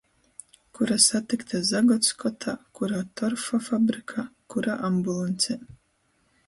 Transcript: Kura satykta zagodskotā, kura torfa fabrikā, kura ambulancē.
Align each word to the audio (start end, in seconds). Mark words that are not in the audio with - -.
Kura 0.77 0.95
satykta 1.07 1.61
zagodskotā, 1.71 2.55
kura 2.79 3.03
torfa 3.21 3.61
fabrikā, 3.69 4.27
kura 4.55 4.81
ambulancē. 4.91 5.63